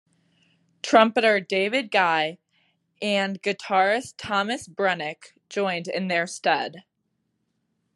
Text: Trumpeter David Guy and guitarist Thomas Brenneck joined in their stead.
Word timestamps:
Trumpeter 0.81 1.39
David 1.39 1.91
Guy 1.91 2.39
and 3.03 3.39
guitarist 3.43 4.15
Thomas 4.17 4.67
Brenneck 4.67 5.35
joined 5.47 5.87
in 5.87 6.07
their 6.07 6.25
stead. 6.25 6.85